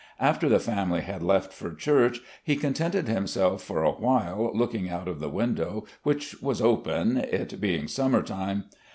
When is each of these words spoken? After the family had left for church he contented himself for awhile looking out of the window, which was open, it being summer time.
After 0.19 0.49
the 0.49 0.59
family 0.59 1.01
had 1.01 1.21
left 1.21 1.53
for 1.53 1.75
church 1.75 2.21
he 2.43 2.55
contented 2.55 3.07
himself 3.07 3.61
for 3.63 3.83
awhile 3.83 4.49
looking 4.55 4.89
out 4.89 5.07
of 5.07 5.19
the 5.19 5.29
window, 5.29 5.85
which 6.01 6.41
was 6.41 6.59
open, 6.59 7.17
it 7.17 7.61
being 7.61 7.87
summer 7.87 8.23
time. 8.23 8.63